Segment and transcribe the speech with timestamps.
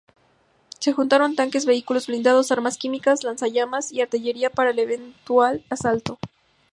[0.79, 6.17] Se juntaron tanques, vehículos blindados, armas químicas, lanzallamas y artillería para el eventual asalto.